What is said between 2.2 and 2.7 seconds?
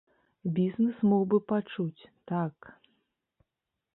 так.